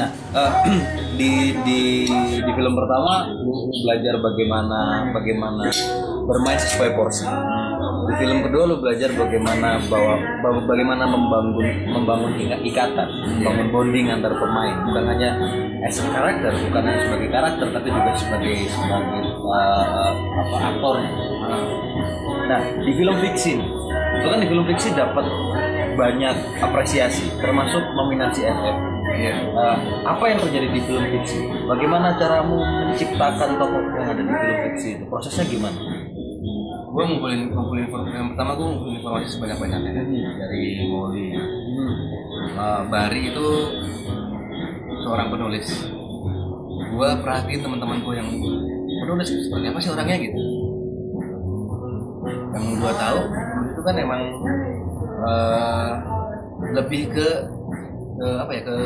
[0.00, 0.52] Nah, eh,
[1.20, 1.80] di di
[2.40, 5.68] di film pertama lu belajar bagaimana bagaimana
[6.24, 7.28] bermain sesuai porsi.
[8.08, 10.16] Di film kedua lu belajar bagaimana bahwa
[10.64, 15.36] bagaimana membangun membangun ika- ikatan, membangun bonding antar pemain, bukan hanya
[15.84, 21.12] as a karakter, bukan hanya sebagai karakter, tapi juga sebagai sebagai eh, apa aktornya.
[22.50, 23.52] Nah, di film fiksi,
[24.16, 25.28] itu kan di film fiksi dapat
[25.94, 28.89] banyak apresiasi, termasuk nominasi FF.
[29.20, 29.76] Eh,
[30.08, 31.44] apa yang terjadi di film fiksi?
[31.68, 32.56] Bagaimana caramu
[32.88, 35.04] menciptakan tokoh yang ada di film fiksi itu?
[35.04, 35.76] Prosesnya gimana?
[36.90, 39.92] Gue ngumpulin ngumpulin informasi yang pertama gue ngumpulin informasi sebanyak banyaknya
[40.40, 41.36] dari Molly.
[42.56, 43.48] Uh, Bari itu
[45.04, 45.68] seorang penulis.
[46.90, 48.28] Gue perhatiin teman-teman gue yang
[49.04, 50.40] penulis seperti apa sih orangnya gitu.
[52.56, 53.20] Yang gue tahu
[53.70, 54.22] itu kan emang
[55.22, 55.92] uh,
[56.74, 57.28] lebih ke,
[58.20, 58.76] ke apa ya ke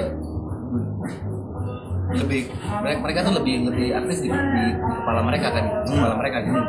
[2.14, 2.46] lebih
[2.78, 6.60] mereka, mereka tuh lebih lebih aktif di, di, kepala mereka kan di kepala mereka gitu.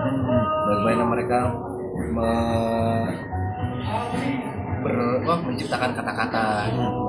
[0.65, 1.39] Bagaimana mereka
[2.09, 3.13] me-
[4.81, 6.45] ber- wah, menciptakan kata-kata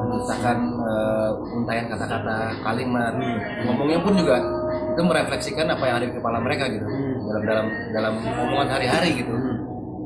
[0.04, 3.16] menciptakan eh, untayan kata-kata kalimat.
[3.64, 4.36] Ngomongnya pun juga
[4.92, 6.84] itu merefleksikan apa yang ada di kepala mereka gitu
[7.24, 9.32] dalam dalam dalam omongan hari-hari gitu.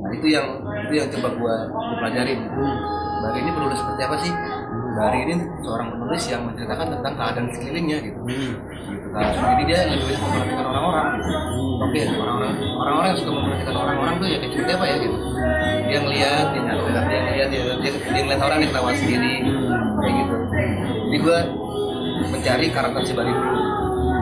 [0.07, 0.47] Nah itu yang
[0.87, 1.57] itu yang coba gua,
[1.99, 2.39] pelajarin.
[2.47, 2.63] Gitu.
[3.21, 4.33] Bari ini penulis seperti apa sih
[4.91, 8.21] Bari ini seorang penulis yang menceritakan tentang keadaan sekelilingnya gitu.
[8.27, 11.07] Gitu kan jadi dia lebih memperhatikan orang-orang.
[11.19, 11.33] Gitu.
[11.81, 15.17] oke orang-orang orang-orang yang suka memperhatikan orang-orang tuh ya kayak seperti apa ya gitu.
[15.91, 19.35] Dia ngeliat dia nyatet dia ngeliat dia, dia, dia ngeliat orang dia ketawa sendiri.
[20.01, 20.35] Kayak gitu.
[21.11, 21.39] Jadi gua
[22.31, 23.61] mencari karakter si Bari dulu.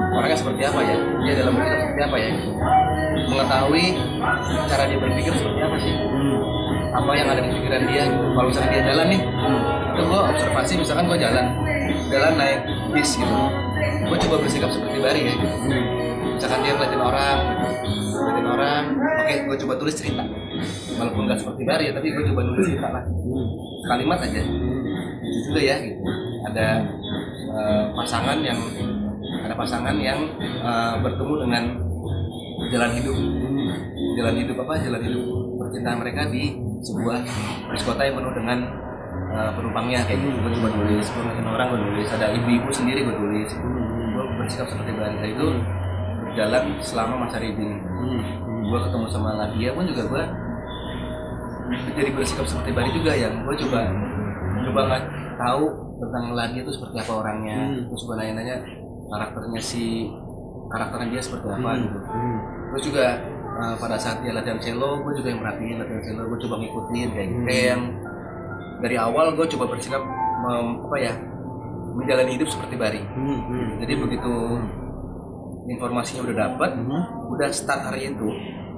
[0.08, 0.96] Orangnya seperti apa ya?
[1.26, 2.28] Dia dalam berpikir seperti apa ya?
[2.32, 2.52] Gitu
[3.28, 3.86] mengetahui
[4.68, 5.94] cara dia berpikir seperti apa sih
[6.92, 8.04] apa yang ada di pikiran dia.
[8.08, 9.20] Kalau misalnya dia jalan nih
[9.98, 11.46] itu gue observasi misalkan gue jalan
[12.08, 12.60] jalan naik
[12.94, 13.36] bis gitu.
[14.08, 15.56] Gue coba bersikap seperti Bari ya gitu.
[16.38, 17.38] Misalkan dia ngeliatin orang
[18.14, 20.24] ngeliatin orang oke gue coba tulis cerita.
[20.98, 23.04] Walaupun nggak seperti Bari ya tapi gue coba tulis cerita lah.
[23.88, 24.40] Kalimat aja.
[25.18, 26.00] Lucu juga ya gitu.
[26.48, 26.66] Ada
[27.52, 28.58] eh, pasangan yang
[29.44, 31.62] ada pasangan yang eh, bertemu dengan
[32.72, 33.16] jalan hidup.
[34.18, 34.74] Jalan hidup apa?
[34.82, 35.24] Jalan hidup
[35.58, 37.18] percintaan mereka di sebuah
[37.72, 38.58] bis kota yang penuh dengan
[39.34, 40.04] uh, penumpangnya.
[40.06, 43.50] Kayak gitu gue coba tulis gue ngeliatin orang gue tulis ada ibu-ibu sendiri gue tulis.
[44.14, 45.46] Gue bersikap seperti Bari Nah, itu
[46.28, 47.80] berjalan selama masa reading
[48.68, 50.24] gue ketemu sama Nadia pun juga gue
[51.96, 53.80] jadi bersikap seperti Bari juga yang gue coba
[54.68, 55.02] coba nggak
[55.38, 55.64] tahu
[55.98, 57.58] tentang Nadia itu seperti apa orangnya.
[57.88, 58.56] Terus gue nanya-nanya
[59.08, 60.06] karakternya si
[60.68, 61.98] karakternya dia seperti apa gitu.
[62.68, 63.06] Terus juga
[63.58, 67.08] uh, pada saat dia latihan cello gue juga yang merhatiin latihan cello gue coba ngikutin
[67.10, 67.82] kayak gitu kayak yang
[68.78, 70.02] dari awal gue coba bersikap
[70.38, 71.12] mem- apa ya
[71.98, 73.02] menjalani hidup seperti Bari
[73.82, 74.32] jadi begitu
[75.68, 76.70] informasinya udah dapat
[77.28, 78.28] udah start hari itu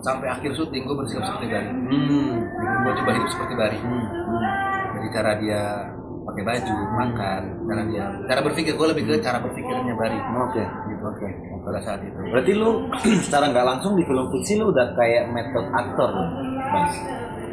[0.01, 1.69] sampai akhir syuting gue bersikap seperti Bari
[2.57, 3.79] gue coba hidup seperti Bari
[4.91, 5.63] dari cara dia
[6.21, 10.65] pakai baju makan cara dia cara berpikir gue lebih ke cara berpikirnya Bari Oke.
[10.89, 11.05] gitu.
[11.05, 11.29] oke
[11.61, 12.89] pada saat itu Berarti lu
[13.25, 16.11] secara nggak langsung di film fiksi lu udah kayak method aktor,
[16.71, 16.89] Bang.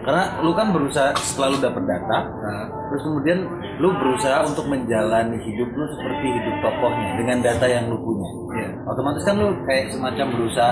[0.08, 3.44] Karena lu kan berusaha selalu dapat data, nah, terus kemudian
[3.84, 8.30] lu berusaha untuk menjalani hidup lu seperti hidup tokohnya dengan data yang lu punya.
[8.56, 10.72] iya Otomatis kan lu kayak semacam berusaha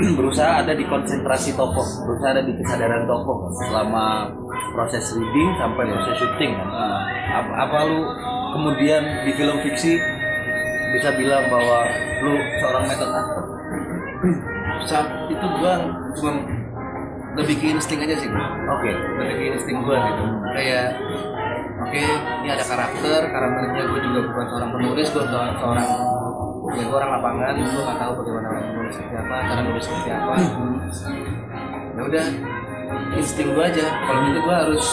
[0.18, 4.30] berusaha ada di konsentrasi tokoh, berusaha ada di kesadaran tokoh selama
[4.70, 6.68] proses reading sampai proses syuting kan.
[7.42, 8.00] Apa, apa lu
[8.54, 9.98] kemudian di film fiksi
[10.90, 11.78] bisa bilang bahwa
[12.20, 13.44] lu seorang method aktor?
[14.84, 15.74] saat itu gue
[16.20, 16.32] cuma
[17.38, 18.28] lebih ke insting aja sih
[18.68, 18.90] Oke.
[19.20, 20.24] lebih ke insting gue gitu
[20.56, 20.86] kayak
[21.80, 22.02] oke
[22.44, 25.88] ini ada karakter karakternya gue juga bukan seorang penulis gue seorang, seorang
[26.70, 30.10] ya gue orang lapangan gue nggak tahu bagaimana orang menulis seperti apa cara nulis seperti
[30.12, 30.34] apa
[31.90, 32.26] ya udah
[33.16, 34.86] insting gue aja kalau gitu gue harus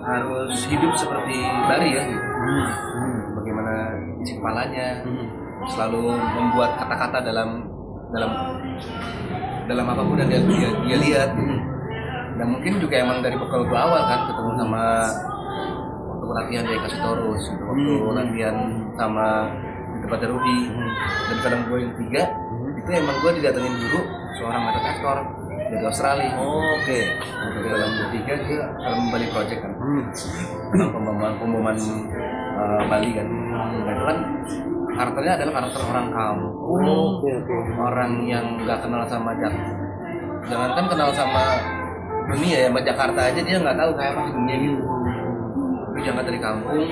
[0.00, 1.36] harus hidup seperti
[1.70, 2.24] Bari ya gitu.
[3.38, 3.74] bagaimana
[4.22, 5.04] isi kepalanya.
[5.68, 7.68] Selalu membuat kata-kata dalam
[8.10, 8.32] dalam
[9.70, 11.30] dalam apa pun yang dia, dia, dia lihat.
[11.36, 11.56] Gitu.
[12.40, 15.04] dan mungkin juga emang dari bekal gue awal kan ketemu sama
[16.08, 17.62] waktu latihan dari kasih torus gitu.
[17.68, 18.56] waktu latihan
[18.96, 19.28] sama
[19.92, 20.60] di tempatnya Rudy
[21.28, 22.22] dan kadang gue yang tiga
[22.80, 24.00] itu emang gue didatengin dulu
[24.40, 25.18] seorang metode aktor
[25.70, 26.32] dari Australia.
[26.40, 27.00] Oke.
[27.44, 29.72] untuk dalam ketiga gue kalau Bali Project kan.
[30.72, 34.18] Tentang pemboman pemboman eh, Bali kan nah, itu kan
[34.90, 36.84] karakternya adalah karakter orang kampung.
[36.86, 37.56] Oke oke.
[37.80, 39.54] orang yang nggak kenal sama Jak
[40.48, 41.44] jangankan kenal sama
[42.30, 44.82] dunia ya sama Jakarta aja dia nggak tahu kayak apa dunia gitu
[45.90, 46.86] tapi jangan dari kampung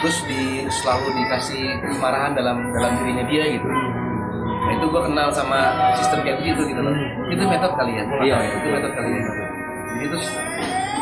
[0.00, 3.66] terus di selalu dikasih kemarahan dalam dalam dirinya dia gitu.
[3.66, 6.94] Nah itu gue kenal sama sistem kayak begitu gitu loh.
[7.28, 8.36] Itu metode kali ya Iya.
[8.42, 9.42] itu metode kali ya gitu.
[9.88, 10.26] Jadi terus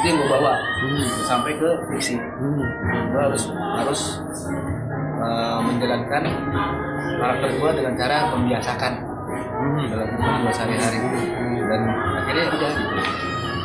[0.07, 0.55] itu yang gue bawa
[1.27, 2.15] sampai ke fiksi.
[3.11, 4.01] Gue harus harus
[5.19, 6.23] eh, menjalankan
[7.19, 8.93] karakter gue dengan cara membiasakan
[9.91, 10.99] dalam kehidupan gue sehari-hari.
[11.67, 11.81] Dan
[12.23, 12.97] akhirnya udah gitu.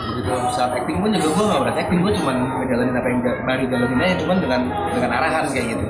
[0.01, 1.77] Begitu saat acting pun juga gue gak berat.
[1.77, 4.61] Acting gue cuma ngejalanin apa yang baru jalanin aja cuman dengan
[4.97, 5.85] dengan arahan kayak gitu.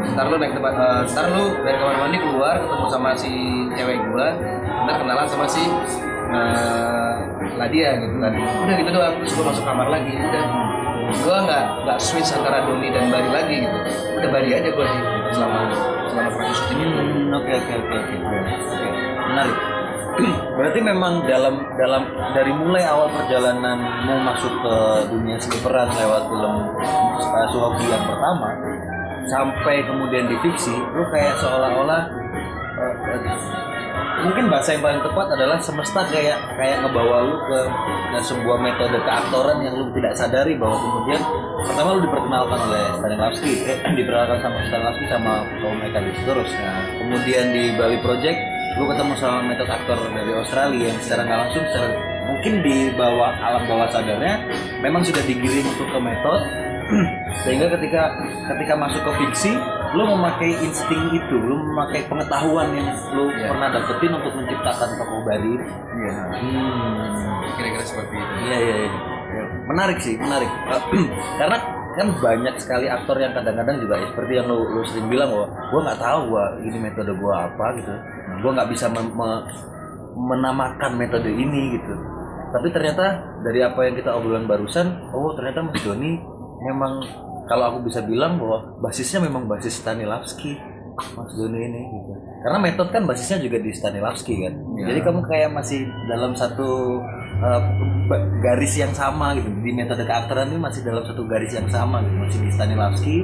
[0.00, 3.30] Ntar lu naik tempat eh, ntar lu dari kamar mandi keluar ketemu sama si
[3.78, 4.34] cewek gua
[4.82, 5.62] ntar kenalan sama si
[7.50, 8.32] eh, Ladia gitu kan.
[8.38, 10.44] Udah gitu doang terus gua masuk kamar lagi udah.
[11.10, 13.78] Gua nggak nggak switch antara Doni dan Bari lagi gitu.
[14.22, 15.00] Udah Bari aja gua sih
[15.34, 15.60] selama
[16.10, 18.16] selama proses itu Hmm, Oke oke oke oke.
[19.30, 19.58] Menarik.
[20.58, 22.02] Berarti memang dalam dalam
[22.34, 24.74] dari mulai awal perjalananmu masuk ke
[25.10, 26.54] dunia seni-peran lewat film
[27.14, 28.50] uh, Suhoki yang pertama
[29.30, 32.02] sampai kemudian di fiksi, lu kayak seolah-olah
[32.74, 33.69] uh, uh,
[34.20, 37.58] mungkin bahasa yang paling tepat adalah semesta kayak kayak ngebawa lu ke
[38.20, 41.20] sebuah metode keaktoran yang lu tidak sadari bahwa kemudian
[41.64, 46.50] pertama lu diperkenalkan oleh Stanislavski eh, diperkenalkan sama Stanislavski sama Paul Mekanis terus.
[46.60, 48.38] Nah, kemudian di Bali Project
[48.78, 51.88] lu ketemu sama metode aktor dari Australia yang secara nggak langsung secara
[52.30, 54.38] mungkin di bawah alam bawah sadarnya
[54.78, 56.69] memang sudah digiring untuk ke metode
[57.42, 58.02] sehingga ketika
[58.50, 59.52] ketika masuk ke fiksi
[59.90, 63.50] lu memakai insting itu lu memakai pengetahuan yang lu Iya.
[63.50, 65.54] pernah dapetin untuk menciptakan tokoh Bali
[65.98, 67.26] iya hmm.
[67.58, 68.90] kira-kira seperti itu Iya iya iya.
[69.30, 70.50] Ya, Menarik sih, menarik.
[71.38, 71.54] Karena
[71.94, 75.46] kan banyak sekali aktor yang kadang-kadang juga ya, seperti yang lu, lu sering bilang bahwa
[75.70, 77.94] gua nggak tahu gua ini metode gua apa gitu.
[78.42, 79.44] Gua nggak bisa mem- me-
[80.18, 81.94] menamakan metode ini gitu.
[82.50, 83.06] Tapi ternyata
[83.46, 86.18] dari apa yang kita obrolan barusan, oh ternyata Mas Doni
[86.64, 87.02] memang
[87.50, 90.54] kalau aku bisa bilang bahwa basisnya memang basis Stanislavski
[91.16, 92.12] Mas Doni ini gitu.
[92.44, 94.54] Karena metode kan basisnya juga di Stanislavski kan.
[94.76, 94.84] Ya.
[94.92, 97.00] Jadi kamu kayak masih dalam satu
[97.40, 97.62] uh,
[98.44, 99.48] garis yang sama gitu.
[99.64, 102.16] Di metode keaktoran ini masih dalam satu garis yang sama gitu.
[102.20, 103.16] Masih di Stanislavski.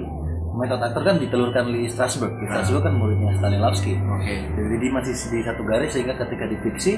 [0.56, 2.32] Metode aktor kan ditelurkan di Strasbourg.
[2.40, 3.92] Di Strasbourg kan muridnya Stanislavski.
[4.00, 6.92] oke Jadi masih di satu garis sehingga ketika di fiksi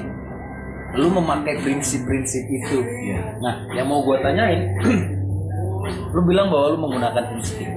[0.97, 2.81] lu memakai prinsip-prinsip itu.
[3.05, 4.73] iya Nah, yang mau gua tanyain,
[5.89, 7.71] lu bilang bahwa lu menggunakan insting.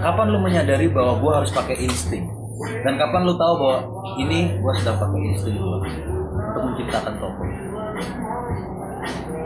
[0.00, 2.24] Kapan lu menyadari bahwa gua harus pakai insting?
[2.84, 3.78] Dan kapan lu tahu bahwa
[4.20, 5.78] ini gua sedang pakai insting gua
[6.50, 7.48] untuk menciptakan tokoh?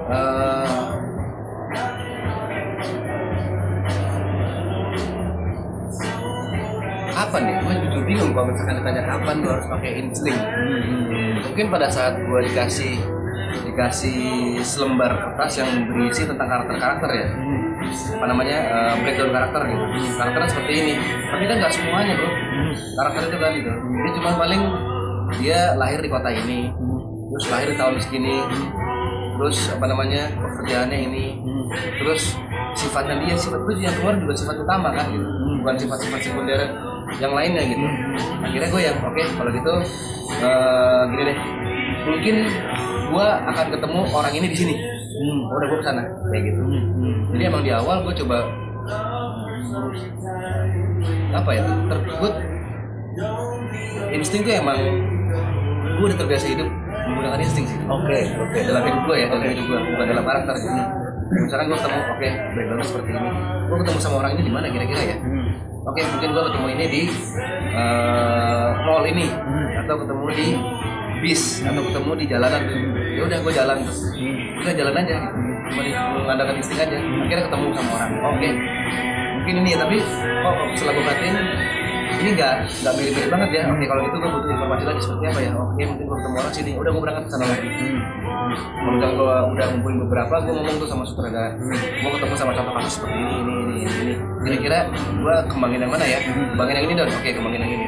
[0.05, 0.85] Eh,
[7.15, 7.57] kapan ya?
[7.65, 10.39] Gue jujur bingung kalau misalkan ditanya kapan lu harus pakai insting.
[11.41, 12.95] Mungkin pada saat gue dikasih
[13.65, 14.19] dikasih
[14.61, 17.29] selembar kertas yang berisi tentang karakter-karakter ya.
[17.91, 19.85] Apa namanya eh, breakdown karakter gitu.
[20.17, 20.95] Karakternya seperti ini.
[21.29, 22.31] Tapi kan nggak semuanya bro.
[22.75, 23.71] Karakter itu kan gitu.
[23.75, 24.63] Dia cuma paling
[25.41, 26.69] dia lahir di kota ini,
[27.33, 28.39] terus lahir di tahun segini,
[29.41, 31.25] terus apa namanya pekerjaannya ini,
[31.99, 32.39] terus
[32.75, 35.27] sifatnya dia sifat itu yang keluar juga sifat utama kan gitu
[35.63, 36.61] bukan sifat-sifat sekunder
[37.23, 37.87] yang lainnya gitu
[38.43, 39.75] akhirnya gue yang oke kalau gitu
[40.43, 41.39] eh, gini deh
[42.05, 42.35] mungkin
[43.15, 44.75] gue akan ketemu orang ini di sini
[45.23, 46.03] udah gue ke sana?
[46.31, 46.61] Kayak gitu.
[47.35, 48.37] Jadi emang di awal gue coba
[51.35, 52.35] apa ya terkut
[54.15, 54.79] insting tuh emang
[55.99, 56.69] gue udah terbiasa hidup
[57.05, 57.79] menggunakan insting sih.
[57.87, 58.59] Oke, oke.
[58.65, 60.83] dalam hidup gue ya dalam hidup gue bukan dalam karakter gitu.
[61.25, 63.31] misalkan gue ketemu oke backgroundnya seperti ini.
[63.65, 65.17] Gue ketemu sama orang ini di mana kira-kira ya?
[65.85, 67.03] Oke mungkin gue ketemu ini di
[67.75, 69.27] eh, mall ini.
[69.85, 70.47] Atau ketemu di
[71.25, 72.63] bis atau ketemu di jalanan.
[73.17, 74.01] Ya udah gue jalan terus.
[74.61, 75.17] Udah jalan aja.
[75.33, 76.99] Gitu cuma mengandalkan insting aja.
[77.01, 78.11] Akhirnya ketemu sama orang.
[78.37, 78.49] Oke.
[79.41, 81.37] Mungkin ini ya tapi kok setelah gue perhatiin
[82.15, 82.53] ini nggak
[82.85, 83.63] nggak mirip-mirip banget ya.
[83.73, 85.51] Oke kalau gitu gue butuh informasi lagi seperti apa ya.
[85.57, 86.71] Oke mungkin gue ketemu orang sini.
[86.77, 87.69] Udah gue berangkat ke sana lagi.
[88.85, 91.57] Misalnya gue udah ngumpulin beberapa gue ngomong tuh sama sutradara.
[92.05, 94.15] Gue ketemu sama contoh kasus seperti ini ini ini ini,
[94.45, 96.21] kira-kira gue kembangin yang mana ya?
[96.21, 97.87] Kembangin yang ini dong oke kembangin yang ini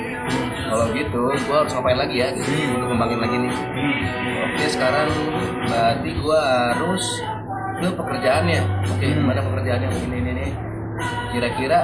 [0.66, 2.28] kalau gitu gue harus ngapain lagi ya?
[2.34, 3.52] Gitu, untuk kembangin lagi nih.
[4.56, 5.08] Oke sekarang
[5.66, 7.04] berarti gue harus
[7.76, 8.60] ke pekerjaannya.
[8.88, 9.88] Oke gimana pekerjaannya?
[9.88, 10.46] Ini ini ini.
[11.34, 11.78] Kira-kira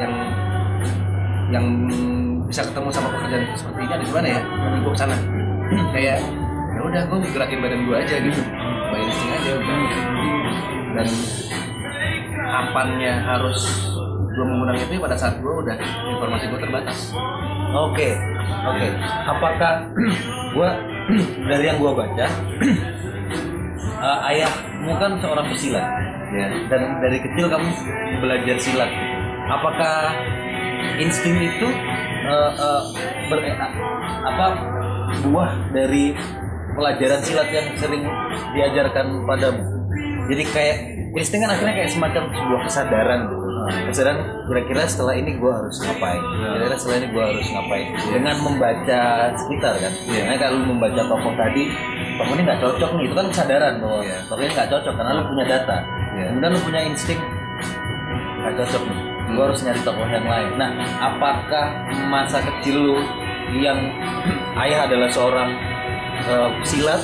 [0.00, 0.12] yang
[1.52, 1.66] yang
[2.48, 4.40] bisa ketemu sama pekerjaan seperti ini ada di mana ya?
[4.40, 5.16] Nanti gue ke sana
[5.92, 6.18] kayak
[6.74, 8.40] ya udah gue gerakin badan gue aja gitu.
[8.92, 9.76] By insting aja udah.
[10.94, 11.08] Dan
[12.44, 13.60] kapannya harus
[14.34, 15.76] gue menggunakan itu pada saat gue udah
[16.10, 16.98] informasi gue terbatas.
[17.74, 18.14] Oke,
[18.70, 18.86] oke.
[19.26, 19.72] Apakah
[20.54, 20.78] gua
[21.50, 22.26] dari yang gua baca,
[24.06, 25.82] eh, ayahmu kan seorang pesilat,
[26.30, 27.68] ya, dan dari kecil kamu
[28.22, 28.90] belajar silat.
[29.44, 30.16] apakah
[30.96, 31.68] insting itu
[32.24, 32.82] uh, uh,
[33.28, 33.44] ber,
[34.24, 34.46] apa
[35.28, 36.16] buah dari
[36.72, 38.08] pelajaran silat yang sering
[38.56, 39.60] diajarkan padamu?
[40.32, 40.76] Jadi kayak
[41.12, 43.43] insting kan akhirnya kayak semacam sebuah kesadaran gitu
[43.90, 46.22] kesadaran kira-kira setelah ini gue harus ngapain?
[46.22, 47.86] Kira-kira setelah ini gue harus ngapain?
[48.10, 49.02] Dengan membaca
[49.38, 49.92] sekitar kan?
[50.08, 51.62] Karena kalau membaca tokoh tadi
[52.20, 53.04] tokoh ini nggak cocok nih.
[53.08, 55.76] Itu kan kesadaran bahwa tokoh ini nggak cocok karena lu punya data.
[56.14, 57.20] Kemudian lu punya insting
[58.42, 59.00] nggak cocok nih.
[59.24, 60.50] Gue harus nyari tokoh yang lain.
[60.60, 61.66] Nah apakah
[62.12, 62.96] masa kecil lu
[63.60, 63.78] yang
[64.66, 65.50] ayah adalah seorang
[66.30, 67.02] uh, silat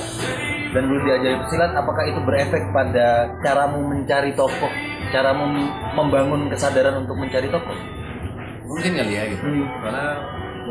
[0.70, 6.94] dan lu diajari silat apakah itu berefek pada caramu mencari tokoh cara mem- membangun kesadaran
[7.02, 7.76] untuk mencari tokoh?
[8.70, 9.42] Mungkin kali ya gitu.
[9.44, 9.66] Hmm.
[9.82, 10.04] karena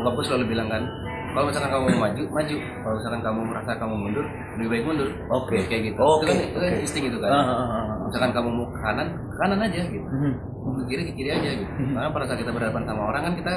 [0.00, 0.82] bokap gue selalu bilang kan
[1.30, 2.56] kalau misalkan kamu mau maju maju.
[2.58, 4.26] Kalau misalkan kamu merasa kamu mundur
[4.58, 5.08] lebih baik mundur.
[5.30, 5.56] Oke.
[5.70, 6.00] Kayak gitu.
[6.02, 6.82] Oke, itu kan, itu kan oke.
[6.82, 7.30] insting itu kan.
[7.30, 7.94] Ah.
[8.08, 10.08] misalkan kamu mau ke kanan ke kanan aja gitu.
[10.10, 10.32] Mhm.
[10.60, 11.72] mau ke kiri ke kiri aja gitu.
[11.94, 13.54] Karena pada saat kita berhadapan sama orang kan kita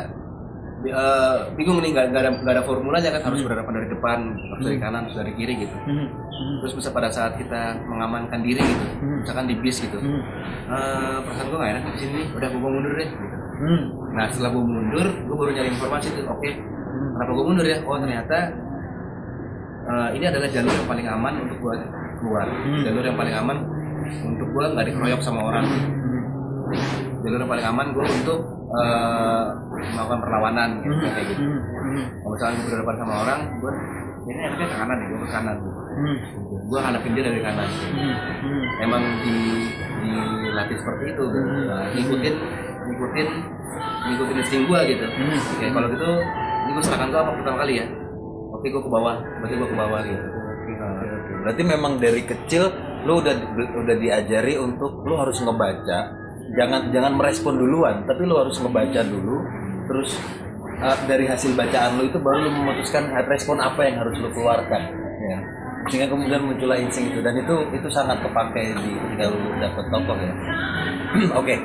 [0.83, 4.77] eh, bingung nih nggak ada nggak ada formulanya kan harus berhadapan dari depan harus dari
[4.79, 5.75] kanan harus dari kiri gitu.
[5.87, 6.07] Mhm.
[6.59, 8.85] terus bisa pada saat kita mengamankan diri gitu
[9.23, 9.95] misalkan di bis gitu.
[9.95, 10.21] Mhm.
[10.67, 13.35] eh, perasaan gue nggak enak di sini udah gue mundur deh gitu.
[14.13, 16.49] Nah setelah gue mundur gue baru nyari informasi tuh oke.
[16.93, 17.77] Kenapa gue mundur ya?
[17.87, 18.37] Oh ternyata
[19.83, 21.75] eh, ini adalah jalur yang paling aman untuk gue
[22.19, 22.47] keluar.
[22.83, 23.57] Jalur yang paling aman
[24.25, 25.65] untuk gue nggak dikeroyok sama orang.
[27.23, 28.39] Jalur yang paling aman gue untuk
[30.03, 32.03] melakukan perlawanan gitu, kayak gitu Mhm.
[32.19, 33.71] kalau misalnya gue berhadapan sama orang gue
[34.23, 35.79] ini enaknya ke kanan nih gue ke kanan gitu.
[36.63, 37.87] Gue hadapin dia dari kanan gitu.
[38.79, 39.35] Emang di
[40.03, 41.49] dilatih seperti itu gitu.
[41.67, 42.35] Nah, ngikutin
[42.83, 43.27] ngikutin
[44.03, 45.39] ngikutin insting gue gitu Hmm.
[45.55, 47.85] Oke, kalau gitu ini gue serahkan gue apa pertama kali ya
[48.51, 50.25] oke gue ke bawah berarti gue ke bawah gitu.
[51.43, 52.63] Berarti memang dari kecil
[53.03, 53.35] lu udah
[53.75, 55.99] udah diajari untuk lu harus ngebaca,
[56.55, 59.43] jangan jangan merespon duluan, tapi lu harus ngebaca dulu,
[59.85, 60.19] terus
[60.79, 64.81] uh, dari hasil bacaan lu itu baru lu memutuskan respon apa yang harus lu keluarkan,
[65.19, 65.37] ya.
[65.91, 70.17] Sehingga kemudian muncullah insting itu dan itu itu sangat kepakai di ketika lu dapet tokoh
[70.17, 70.33] ya.
[71.39, 71.55] Oke,